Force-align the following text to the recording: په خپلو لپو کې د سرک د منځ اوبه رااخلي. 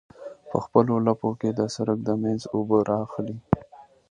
په 0.49 0.57
خپلو 0.65 0.93
لپو 1.05 1.29
کې 1.39 1.49
د 1.59 1.61
سرک 1.75 1.99
د 2.03 2.09
منځ 2.21 2.41
اوبه 2.55 2.77
رااخلي. 2.89 3.37